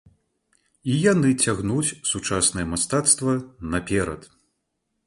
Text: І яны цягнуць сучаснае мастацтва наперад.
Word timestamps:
І 0.93 0.95
яны 1.11 1.29
цягнуць 1.43 1.95
сучаснае 2.13 2.65
мастацтва 2.73 3.37
наперад. 3.77 4.21